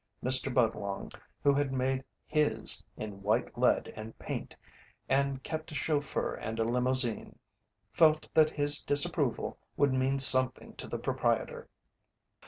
Mr. 0.23 0.51
Budlong, 0.51 1.11
who 1.43 1.53
had 1.53 1.71
made 1.71 2.03
"his" 2.25 2.83
in 2.97 3.21
white 3.21 3.55
lead 3.55 3.93
and 3.95 4.17
paint 4.17 4.55
and 5.07 5.43
kept 5.43 5.71
a 5.71 5.75
chauffeur 5.75 6.33
and 6.33 6.57
a 6.57 6.63
limousine, 6.63 7.37
felt 7.93 8.27
that 8.33 8.49
his 8.49 8.83
disapproval 8.83 9.59
would 9.77 9.93
mean 9.93 10.17
something 10.17 10.73
to 10.77 10.87
the 10.87 10.97
proprietor. 10.97 11.69